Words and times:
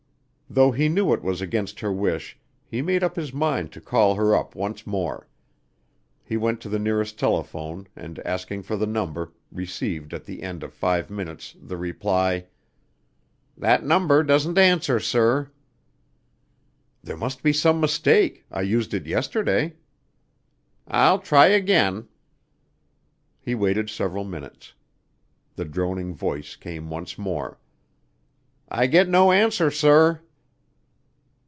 Though 0.53 0.71
he 0.71 0.89
knew 0.89 1.13
it 1.13 1.23
was 1.23 1.39
against 1.39 1.79
her 1.79 1.93
wish, 1.93 2.37
he 2.65 2.81
made 2.81 3.05
up 3.05 3.15
his 3.15 3.31
mind 3.31 3.71
to 3.71 3.79
call 3.79 4.15
her 4.15 4.35
up 4.35 4.53
once 4.53 4.85
more. 4.85 5.29
He 6.25 6.35
went 6.35 6.59
to 6.59 6.67
the 6.67 6.77
nearest 6.77 7.17
telephone 7.17 7.87
and, 7.95 8.19
asking 8.25 8.63
for 8.63 8.75
the 8.75 8.85
number, 8.85 9.31
received 9.49 10.13
at 10.13 10.25
the 10.25 10.43
end 10.43 10.61
of 10.61 10.73
five 10.73 11.09
minutes 11.09 11.55
the 11.57 11.77
reply: 11.77 12.47
"That 13.55 13.85
number 13.85 14.23
doesn't 14.23 14.57
answer, 14.57 14.99
sir." 14.99 15.49
"There 17.01 17.15
must 17.15 17.43
be 17.43 17.53
some 17.53 17.79
mistake. 17.79 18.43
I 18.51 18.59
used 18.61 18.93
it 18.93 19.07
yesterday." 19.07 19.77
"I'll 20.85 21.19
try 21.19 21.45
again." 21.45 22.09
He 23.39 23.55
waited 23.55 23.89
several 23.89 24.25
minutes. 24.25 24.73
The 25.55 25.63
droning 25.63 26.13
voice 26.13 26.57
came 26.57 26.89
once 26.89 27.17
more. 27.17 27.57
"I 28.67 28.87
get 28.87 29.07
no 29.07 29.31
answer, 29.31 29.71
sir." 29.71 30.19